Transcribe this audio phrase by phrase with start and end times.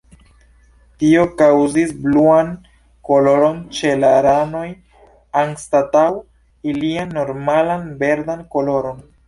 [1.01, 2.49] Tio kaŭzis bluan
[3.11, 4.65] koloron ĉe la ranoj
[5.45, 6.09] anstataŭ
[6.75, 9.09] ilian normalan verdan koloron.